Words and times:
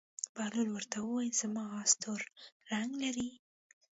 بهلول 0.35 0.69
ورته 0.71 0.97
وویل: 1.01 1.33
زما 1.41 1.63
اس 1.81 1.91
تور 2.01 2.21
رنګ 2.71 2.91
لري. 3.03 3.29